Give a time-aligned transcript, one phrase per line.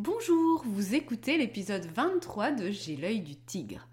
[0.00, 3.88] Bonjour, vous écoutez l'épisode 23 de J'ai l'œil du tigre.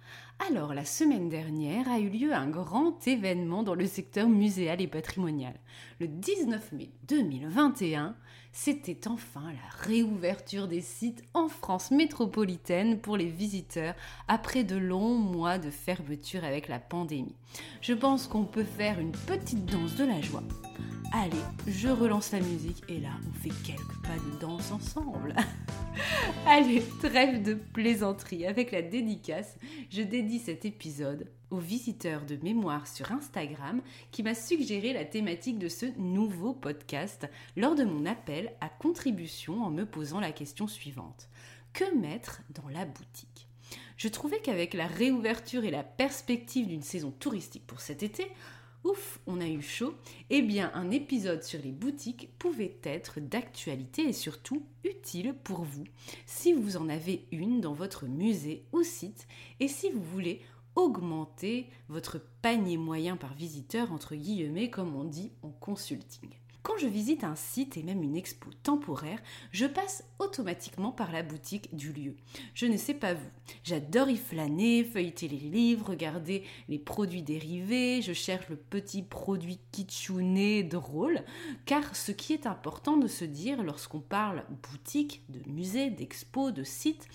[0.48, 4.88] Alors, la semaine dernière a eu lieu un grand événement dans le secteur muséal et
[4.88, 5.56] patrimonial.
[6.00, 8.16] Le 19 mai 2021,
[8.52, 13.96] c'était enfin la réouverture des sites en France métropolitaine pour les visiteurs
[14.28, 17.36] après de longs mois de fermeture avec la pandémie.
[17.82, 20.44] Je pense qu'on peut faire une petite danse de la joie.
[21.14, 21.32] Allez,
[21.68, 25.34] je relance la musique et là, on fait quelques pas de danse ensemble.
[26.46, 28.46] Allez, trêve de plaisanterie.
[28.46, 29.58] Avec la dédicace,
[29.90, 35.60] je dédie cet épisode au visiteur de mémoire sur Instagram qui m'a suggéré la thématique
[35.60, 40.68] de ce nouveau podcast lors de mon appel à contribution en me posant la question
[40.68, 41.30] suivante.
[41.74, 43.48] Que mettre dans la boutique?
[43.98, 48.28] Je trouvais qu'avec la réouverture et la perspective d'une saison touristique pour cet été,
[48.86, 49.96] ouf, on a eu chaud,
[50.30, 55.84] eh bien un épisode sur les boutiques pouvait être d'actualité et surtout utile pour vous
[56.26, 59.28] si vous en avez une dans votre musée ou site
[59.60, 60.42] et si vous voulez
[60.76, 66.30] augmenter votre panier moyen par visiteur entre guillemets comme on dit en consulting.
[66.66, 69.22] Quand je visite un site et même une expo temporaire,
[69.52, 72.16] je passe automatiquement par la boutique du lieu.
[72.56, 73.30] Je ne sais pas vous,
[73.64, 79.60] j'adore y flâner, feuilleter les livres, regarder les produits dérivés, je cherche le petit produit
[79.72, 81.24] kitschouné drôle,
[81.68, 86.64] car ce qui est important de se dire lorsqu'on parle boutique, de musée, d'expo, de
[86.64, 87.08] site,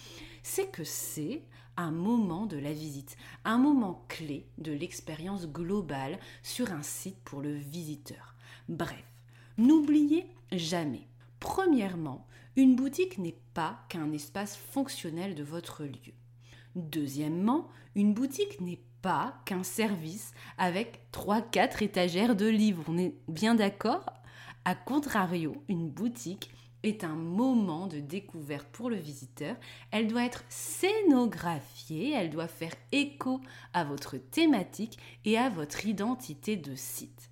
[0.44, 1.42] c'est que c'est
[1.76, 7.40] un moment de la visite, un moment clé de l'expérience globale sur un site pour
[7.40, 8.36] le visiteur.
[8.68, 9.04] Bref,
[9.60, 11.06] N'oubliez jamais,
[11.38, 12.26] premièrement,
[12.56, 16.14] une boutique n'est pas qu'un espace fonctionnel de votre lieu.
[16.76, 22.84] Deuxièmement, une boutique n'est pas qu'un service avec 3-4 étagères de livres.
[22.88, 24.06] On est bien d'accord?
[24.64, 26.50] A contrario, une boutique
[26.82, 29.56] est un moment de découverte pour le visiteur.
[29.90, 33.42] Elle doit être scénographiée, elle doit faire écho
[33.74, 37.29] à votre thématique et à votre identité de site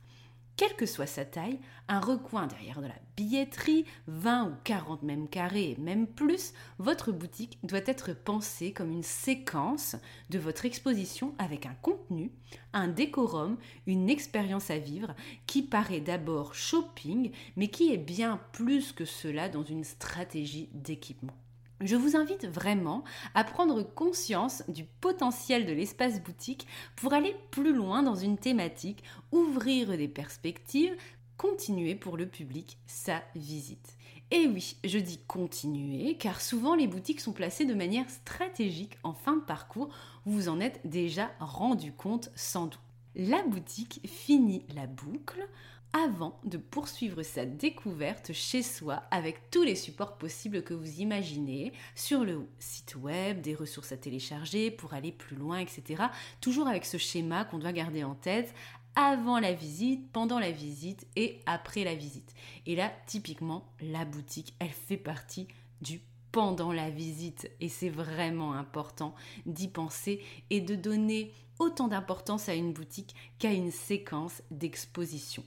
[0.59, 5.31] quelle que soit sa taille, un recoin derrière de la billetterie, 20 ou 40 mètres
[5.31, 9.95] carrés et même plus, votre boutique doit être pensée comme une séquence
[10.31, 12.33] de votre exposition avec un contenu,
[12.73, 15.15] un décorum, une expérience à vivre
[15.47, 21.35] qui paraît d'abord shopping, mais qui est bien plus que cela dans une stratégie d'équipement.
[21.81, 26.67] Je vous invite vraiment à prendre conscience du potentiel de l'espace boutique
[26.97, 30.97] pour aller plus loin dans une thématique, ouvrir des perspectives,
[31.37, 33.97] continuer pour le public sa visite.
[34.33, 39.15] Et oui, je dis continuer car souvent les boutiques sont placées de manière stratégique en
[39.15, 39.89] fin de parcours,
[40.27, 42.81] vous vous en êtes déjà rendu compte sans doute.
[43.15, 45.49] La boutique finit la boucle
[45.93, 51.73] avant de poursuivre sa découverte chez soi avec tous les supports possibles que vous imaginez
[51.95, 56.05] sur le site web, des ressources à télécharger pour aller plus loin, etc.
[56.41, 58.55] Toujours avec ce schéma qu'on doit garder en tête
[58.95, 62.35] avant la visite, pendant la visite et après la visite.
[62.67, 65.47] Et là, typiquement, la boutique, elle fait partie
[65.81, 66.01] du
[66.33, 69.15] pendant la visite et c'est vraiment important
[69.47, 75.43] d'y penser et de donner autant d'importance à une boutique qu'à une séquence d'exposition.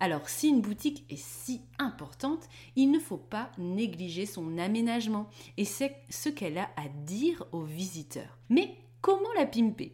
[0.00, 5.64] Alors si une boutique est si importante, il ne faut pas négliger son aménagement et
[5.64, 8.38] c'est ce qu'elle a à dire aux visiteurs.
[8.48, 9.92] Mais comment la pimper?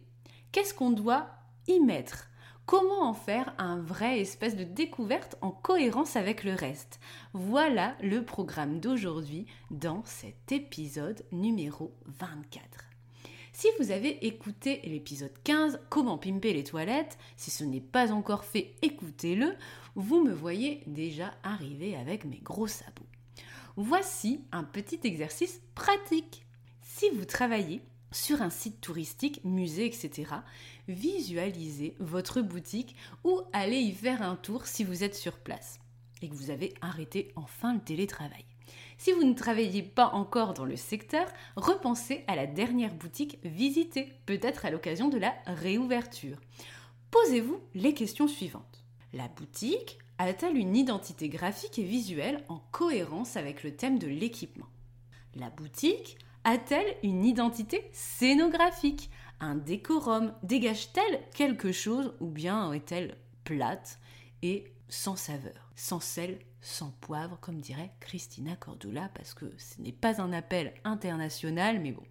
[0.51, 1.29] Qu'est-ce qu'on doit
[1.67, 2.29] y mettre?
[2.65, 6.99] Comment en faire un vrai espèce de découverte en cohérence avec le reste?
[7.33, 12.92] Voilà le programme d'aujourd'hui dans cet épisode numéro 24.
[13.55, 18.45] Si vous avez écouté l'épisode 15, Comment pimper les toilettes, si ce n'est pas encore
[18.45, 19.55] fait, écoutez-le,
[19.93, 23.05] vous me voyez déjà arriver avec mes gros sabots.
[23.75, 26.47] Voici un petit exercice pratique.
[26.81, 30.31] Si vous travaillez sur un site touristique, musée, etc.,
[30.87, 35.79] visualisez votre boutique ou allez y faire un tour si vous êtes sur place.
[36.23, 38.45] et que vous avez arrêté enfin le télétravail.
[38.97, 44.13] Si vous ne travaillez pas encore dans le secteur, repensez à la dernière boutique visitée,
[44.25, 46.37] peut-être à l'occasion de la réouverture.
[47.11, 48.83] Posez-vous les questions suivantes.
[49.13, 54.67] La boutique a-t-elle une identité graphique et visuelle en cohérence avec le thème de l'équipement?
[55.35, 59.09] La boutique a-t-elle une identité scénographique?
[59.39, 60.33] Un décorum?
[60.43, 63.99] Dégage-t-elle quelque chose ou bien est-elle plate
[64.41, 69.91] et sans saveur, sans sel, sans poivre, comme dirait Christina Cordula, parce que ce n'est
[69.91, 72.03] pas un appel international, mais bon,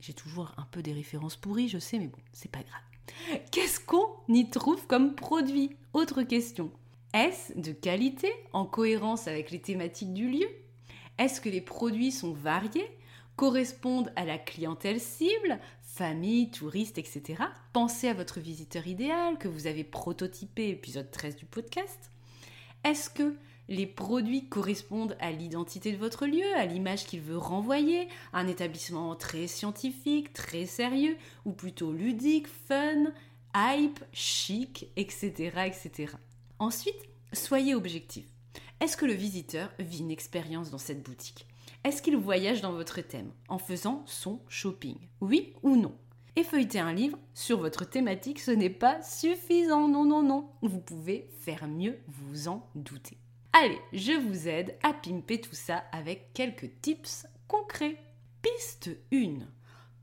[0.00, 3.40] j'ai toujours un peu des références pourries, je sais, mais bon, c'est pas grave.
[3.50, 5.76] Qu'est-ce qu'on y trouve comme produit?
[5.92, 6.70] Autre question.
[7.14, 10.48] Est-ce de qualité, en cohérence avec les thématiques du lieu?
[11.18, 12.88] Est-ce que les produits sont variés
[13.36, 17.42] correspondent à la clientèle cible, famille, touristes, etc.
[17.72, 22.10] Pensez à votre visiteur idéal que vous avez prototypé, épisode 13 du podcast.
[22.84, 23.34] Est-ce que
[23.70, 29.14] les produits correspondent à l'identité de votre lieu, à l'image qu'il veut renvoyer, un établissement
[29.14, 33.12] très scientifique, très sérieux, ou plutôt ludique, fun,
[33.54, 35.32] hype, chic, etc.
[35.66, 36.14] etc.
[36.58, 37.00] Ensuite,
[37.32, 38.26] soyez objectif.
[38.80, 41.46] Est-ce que le visiteur vit une expérience dans cette boutique?
[41.84, 44.96] Est-ce qu'il voyage dans votre thème en faisant son shopping?
[45.20, 45.94] Oui ou non?
[46.34, 49.88] Effeuilleter un livre sur votre thématique, ce n'est pas suffisant.
[49.88, 50.48] Non, non, non.
[50.62, 53.18] Vous pouvez faire mieux, vous en doutez.
[53.52, 58.00] Allez, je vous aide à pimper tout ça avec quelques tips concrets.
[58.42, 59.38] Piste 1.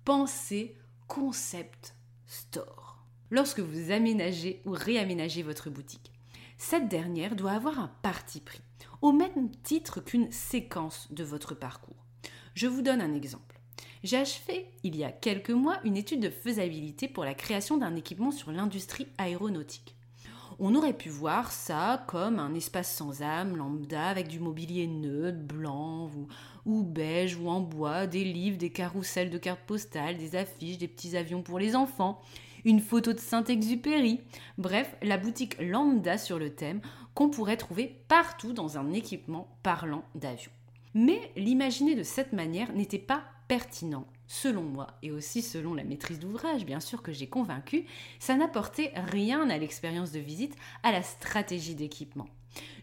[0.04, 0.76] Pensez
[1.08, 1.96] concept
[2.26, 3.06] store.
[3.32, 6.12] Lorsque vous aménagez ou réaménagez votre boutique,
[6.58, 8.62] cette dernière doit avoir un parti pris
[9.02, 12.06] au même titre qu'une séquence de votre parcours.
[12.54, 13.62] Je vous donne un exemple.
[14.04, 17.96] J'ai achevé il y a quelques mois une étude de faisabilité pour la création d'un
[17.96, 19.97] équipement sur l'industrie aéronautique.
[20.60, 25.38] On aurait pu voir ça comme un espace sans âme, lambda, avec du mobilier neutre,
[25.38, 26.10] blanc
[26.66, 30.88] ou, beige ou en bois, des livres, des carousels de cartes postales, des affiches, des
[30.88, 32.20] petits avions pour les enfants,
[32.66, 34.20] une photo de Saint-Exupéry.
[34.58, 36.82] Bref, la boutique lambda sur le thème
[37.14, 40.52] qu'on pourrait trouver partout dans un équipement parlant d'avion.
[40.96, 44.08] Mais l'imaginer de cette manière n'était pas pertinent.
[44.28, 47.86] Selon moi, et aussi selon la maîtrise d'ouvrage, bien sûr, que j'ai convaincu,
[48.20, 52.28] ça n'apportait rien à l'expérience de visite, à la stratégie d'équipement.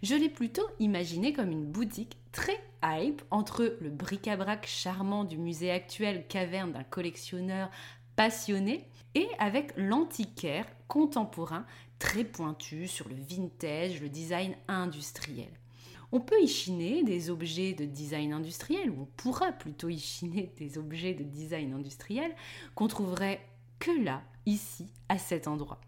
[0.02, 5.70] Je l'ai plutôt imaginé comme une boutique très hype entre le bric-à-brac charmant du musée
[5.70, 7.70] actuel caverne d'un collectionneur
[8.16, 11.66] passionné et avec l'antiquaire contemporain
[11.98, 15.50] très pointu sur le vintage, le design industriel.
[16.16, 20.52] On peut y chiner des objets de design industriel, ou on pourra plutôt y chiner
[20.58, 22.36] des objets de design industriel
[22.76, 23.40] qu'on trouverait
[23.80, 25.80] que là, ici, à cet endroit.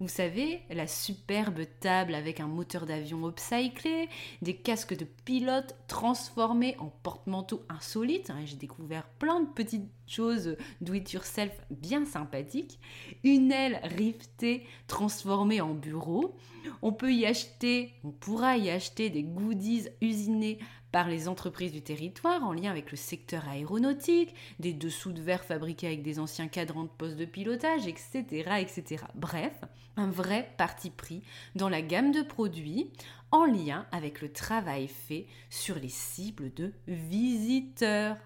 [0.00, 4.08] Vous savez, la superbe table avec un moteur d'avion upcyclé,
[4.42, 8.30] des casques de pilote transformés en porte-manteau insolites.
[8.30, 12.78] Hein, j'ai découvert plein de petites choses do it yourself bien sympathiques.
[13.22, 16.36] Une aile rivetée transformée en bureau.
[16.82, 20.58] On peut y acheter, on pourra y acheter des goodies usinés
[20.92, 25.44] par les entreprises du territoire en lien avec le secteur aéronautique, des dessous de verre
[25.44, 28.22] fabriqués avec des anciens cadrans de poste de pilotage, etc.,
[28.60, 29.04] etc.
[29.14, 29.58] Bref,
[29.96, 31.22] un vrai parti pris
[31.56, 32.90] dans la gamme de produits
[33.30, 38.16] en lien avec le travail fait sur les cibles de visiteurs.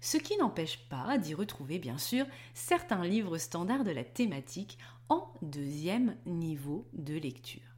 [0.00, 5.32] Ce qui n'empêche pas d'y retrouver bien sûr certains livres standards de la thématique en
[5.42, 7.71] deuxième niveau de lecture.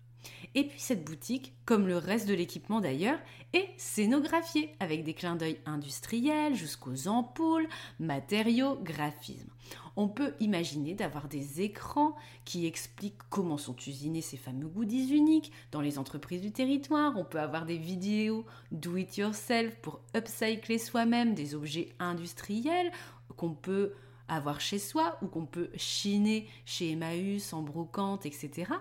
[0.54, 3.18] Et puis cette boutique, comme le reste de l'équipement d'ailleurs,
[3.52, 9.50] est scénographiée avec des clins d'œil industriels jusqu'aux ampoules, matériaux, graphismes.
[9.96, 15.52] On peut imaginer d'avoir des écrans qui expliquent comment sont usinés ces fameux goodies uniques
[15.70, 17.16] dans les entreprises du territoire.
[17.16, 22.90] On peut avoir des vidéos do it yourself pour upcycler soi-même des objets industriels
[23.36, 23.92] qu'on peut
[24.28, 28.72] avoir chez soi ou qu'on peut chiner chez Emmaüs en brocante, etc.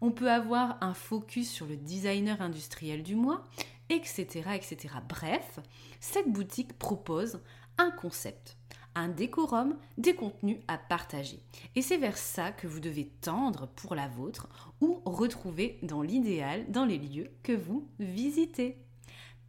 [0.00, 3.44] On peut avoir un focus sur le designer industriel du mois,
[3.90, 4.26] etc.
[4.54, 4.94] etc.
[5.08, 5.60] Bref,
[6.00, 7.40] cette boutique propose
[7.76, 8.56] un concept,
[8.94, 11.40] un décorum, des contenus à partager.
[11.74, 14.48] Et c'est vers ça que vous devez tendre pour la vôtre
[14.80, 18.78] ou retrouver dans l'idéal dans les lieux que vous visitez.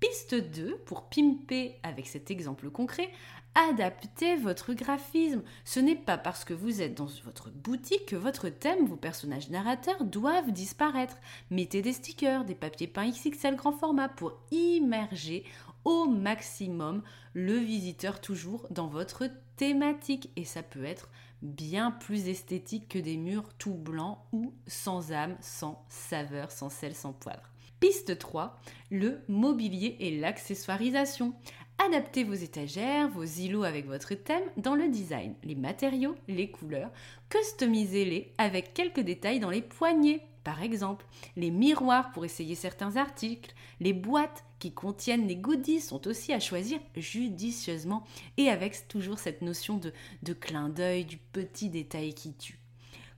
[0.02, 3.12] Piste 2, pour pimper avec cet exemple concret,
[3.56, 5.44] adaptez votre graphisme.
[5.66, 9.50] Ce n'est pas parce que vous êtes dans votre boutique que votre thème, vos personnages
[9.50, 11.18] narrateurs doivent disparaître.
[11.50, 15.44] Mettez des stickers, des papiers peints XXL grand format pour immerger
[15.84, 17.02] au maximum
[17.34, 20.30] le visiteur toujours dans votre thématique.
[20.36, 21.10] Et ça peut être
[21.42, 26.96] bien plus esthétique que des murs tout blancs ou sans âme, sans saveur, sans sel,
[26.96, 27.50] sans poivre.
[27.82, 28.60] Piste 3,
[28.92, 31.34] le mobilier et l'accessoirisation.
[31.80, 36.92] Adaptez vos étagères, vos îlots avec votre thème dans le design, les matériaux, les couleurs,
[37.30, 43.56] customisez-les avec quelques détails dans les poignées, par exemple, les miroirs pour essayer certains articles,
[43.80, 48.04] les boîtes qui contiennent les goodies sont aussi à choisir judicieusement
[48.38, 52.60] et avec toujours cette notion de, de clin d'œil, du petit détail qui tue.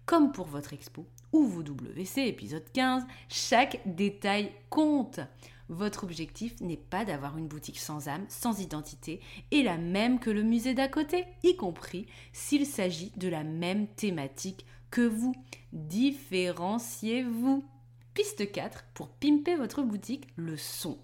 [0.06, 5.20] Comme pour votre expo ou vos WC épisode 15, chaque détail compte.
[5.70, 9.20] Votre objectif n'est pas d'avoir une boutique sans âme, sans identité,
[9.52, 13.88] et la même que le musée d'à côté, y compris s'il s'agit de la même
[13.88, 15.34] thématique que vous.
[15.72, 17.66] Différenciez-vous.
[18.14, 21.00] Piste 4, pour pimper votre boutique, le son.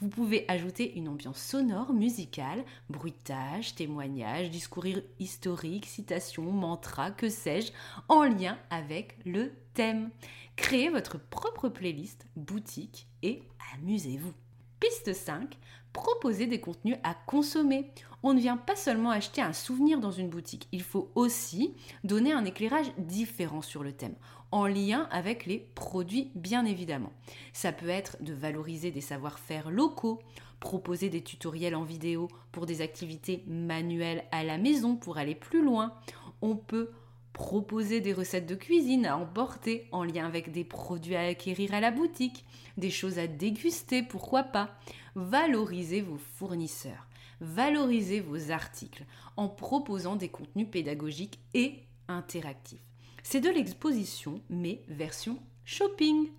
[0.00, 4.86] Vous pouvez ajouter une ambiance sonore, musicale, bruitage, témoignage, discours
[5.18, 7.72] historique, citation, mantra, que sais-je,
[8.08, 10.10] en lien avec le thème.
[10.54, 13.42] Créez votre propre playlist boutique et
[13.74, 14.34] amusez-vous.
[14.80, 15.58] Piste 5,
[15.92, 17.90] proposez des contenus à consommer.
[18.22, 22.32] On ne vient pas seulement acheter un souvenir dans une boutique, il faut aussi donner
[22.32, 24.14] un éclairage différent sur le thème,
[24.50, 27.12] en lien avec les produits bien évidemment.
[27.52, 30.20] Ça peut être de valoriser des savoir-faire locaux,
[30.60, 35.62] proposer des tutoriels en vidéo pour des activités manuelles à la maison pour aller plus
[35.62, 35.94] loin.
[36.42, 36.90] On peut
[37.38, 41.78] proposer des recettes de cuisine à emporter en lien avec des produits à acquérir à
[41.78, 42.44] la boutique,
[42.76, 44.76] des choses à déguster, pourquoi pas.
[45.14, 47.06] Valorisez vos fournisseurs,
[47.40, 49.04] valorisez vos articles
[49.36, 52.82] en proposant des contenus pédagogiques et interactifs.
[53.22, 56.32] C'est de l'exposition, mais version shopping.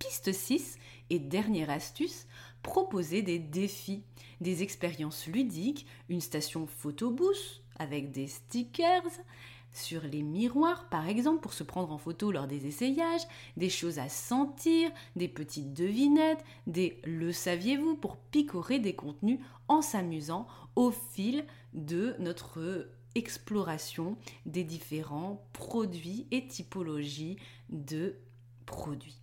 [0.00, 0.78] Piste 6
[1.10, 2.26] et dernière astuce,
[2.62, 4.02] proposer des défis,
[4.40, 9.02] des expériences ludiques, une station photobooth avec des stickers,
[9.72, 13.22] sur les miroirs, par exemple, pour se prendre en photo lors des essayages,
[13.56, 19.82] des choses à sentir, des petites devinettes, des le saviez-vous pour picorer des contenus en
[19.82, 20.46] s'amusant
[20.76, 27.36] au fil de notre exploration des différents produits et typologies
[27.68, 28.16] de
[28.66, 29.20] produits.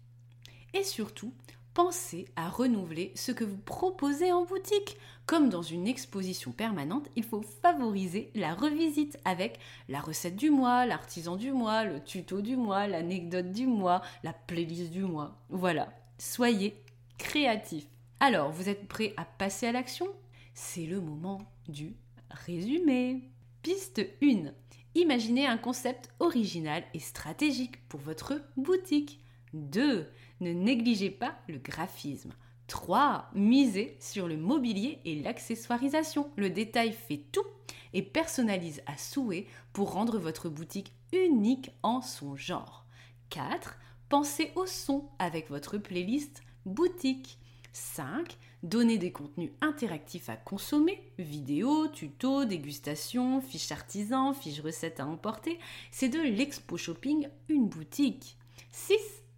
[0.74, 1.34] Et surtout,
[1.78, 4.98] pensez à renouveler ce que vous proposez en boutique.
[5.28, 10.88] Comme dans une exposition permanente, il faut favoriser la revisite avec la recette du mois,
[10.88, 15.38] l'artisan du mois, le tuto du mois, l'anecdote du mois, la playlist du mois.
[15.50, 16.82] Voilà, soyez
[17.20, 17.86] créatifs.
[18.20, 20.08] Alors, vous êtes prêts à passer à l'action?
[20.56, 21.96] C'est le moment du
[22.32, 23.30] résumé.
[23.62, 24.52] Piste 1.
[24.96, 29.20] Imaginez un concept original et stratégique pour votre boutique.
[29.54, 30.08] 2.
[30.42, 32.34] Ne négligez pas le graphisme.
[32.68, 33.30] 3.
[33.34, 36.30] Misez sur le mobilier et l'accessoirisation.
[36.36, 37.46] Le détail fait tout
[37.94, 42.86] et personnalise à souhait pour rendre votre boutique unique en son genre.
[43.30, 43.78] 4.
[44.10, 47.40] Pensez au son avec votre playlist boutique.
[47.74, 48.38] 5.
[48.64, 55.60] Donnez des contenus interactifs à consommer, vidéos, tutos, dégustations, fiches artisans, fiches recettes à emporter.
[55.92, 58.38] C'est de l'expo shopping une boutique.
[58.72, 58.98] 6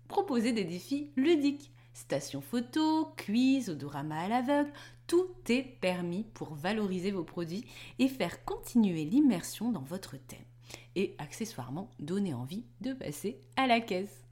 [0.10, 1.72] proposer des défis ludiques.
[1.94, 4.72] Station photo, quiz, odorama à l'aveugle,
[5.08, 7.66] tout est permis pour valoriser vos produits
[8.00, 10.40] et faire continuer l'immersion dans votre thème.
[10.96, 14.26] Et accessoirement, donner envie de passer à la caisse.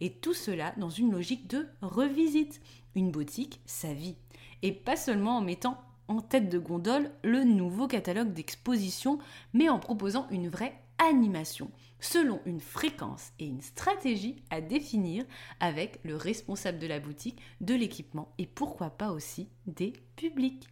[0.00, 2.60] Et tout cela dans une logique de revisite.
[2.94, 4.16] Une boutique, sa vie.
[4.62, 9.18] Et pas seulement en mettant en tête de gondole le nouveau catalogue d'exposition,
[9.52, 11.70] mais en proposant une vraie animation
[12.00, 15.24] selon une fréquence et une stratégie à définir
[15.60, 20.68] avec le responsable de la boutique, de l'équipement et pourquoi pas aussi des publics.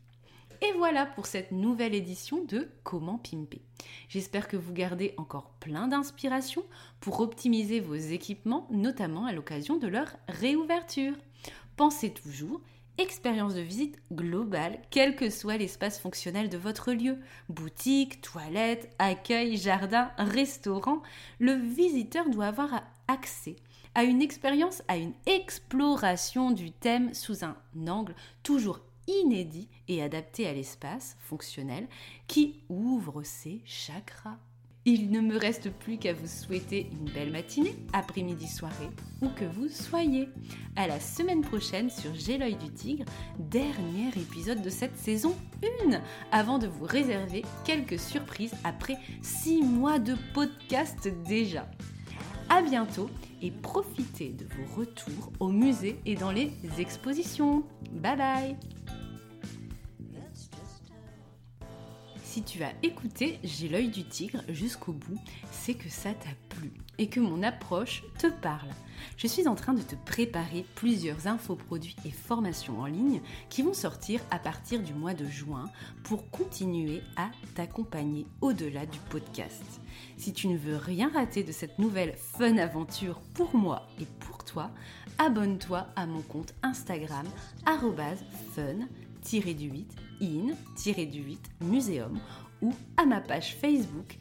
[0.61, 3.63] Et voilà pour cette nouvelle édition de Comment Pimper.
[4.09, 6.63] J'espère que vous gardez encore plein d'inspiration
[7.01, 11.15] pour optimiser vos équipements, notamment à l'occasion de leur réouverture.
[11.77, 12.61] Pensez toujours
[12.99, 17.19] expérience de visite globale, quel que soit l'espace fonctionnel de votre lieu.
[17.49, 21.03] Boutique, toilette, accueil, jardin, restaurant,
[21.39, 23.57] le visiteur doit avoir accès
[23.95, 27.57] à une expérience, à une exploration du thème sous un
[27.87, 31.89] angle toujours inédit et adapté à l'espace fonctionnel
[32.27, 34.39] qui ouvre ses chakras.
[34.85, 39.45] Il ne me reste plus qu'à vous souhaiter une belle matinée, après-midi, soirée, où que
[39.45, 40.29] vous soyez.
[40.75, 43.05] À la semaine prochaine sur J'ai l'œil du tigre,
[43.39, 45.37] dernier épisode de cette saison
[45.89, 46.01] 1,
[46.33, 51.71] avant de vous réserver quelques surprises après 6 mois de podcast déjà.
[52.49, 53.09] À bientôt
[53.41, 57.63] et profitez de vos retours au musée et dans les expositions.
[57.93, 58.57] Bye bye
[62.33, 65.19] Si tu as écouté J'ai l'œil du tigre jusqu'au bout,
[65.51, 68.71] c'est que ça t'a plu et que mon approche te parle.
[69.19, 73.21] Je suis en train de te préparer plusieurs infoproduits et formations en ligne
[73.51, 75.69] qui vont sortir à partir du mois de juin
[76.05, 79.83] pour continuer à t'accompagner au-delà du podcast.
[80.17, 84.43] Si tu ne veux rien rater de cette nouvelle fun aventure pour moi et pour
[84.43, 84.71] toi,
[85.19, 87.27] abonne-toi à mon compte Instagram
[89.25, 89.87] fun-du-8
[90.21, 92.19] in-du-8 muséum
[92.61, 94.19] ou à ma page Facebook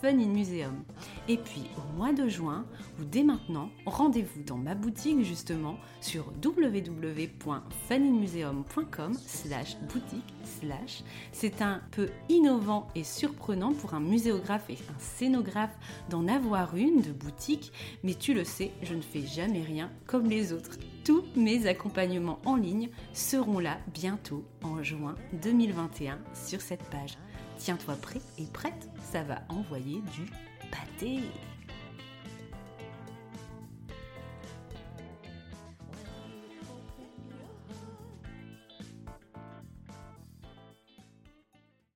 [0.00, 0.84] Fun in Museum.
[1.26, 2.64] Et puis au mois de juin,
[3.00, 11.02] ou dès maintenant, rendez-vous dans ma boutique justement sur www.funinmuseum.com slash boutique slash.
[11.32, 15.74] C'est un peu innovant et surprenant pour un muséographe et un scénographe
[16.10, 17.72] d'en avoir une de boutique,
[18.04, 20.76] mais tu le sais, je ne fais jamais rien comme les autres.
[21.04, 27.16] Tous mes accompagnements en ligne seront là bientôt en juin 2021 sur cette page.
[27.66, 30.30] Tiens-toi prêt et prête, ça va envoyer du
[30.70, 31.18] pâté.